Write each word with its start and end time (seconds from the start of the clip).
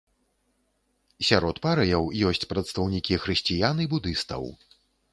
Сярод 1.27 1.61
парыяў 1.67 2.09
ёсць 2.31 2.49
прадстаўнікі 2.55 3.23
хрысціян 3.27 3.75
і 3.89 3.93
будыстаў. 3.97 4.43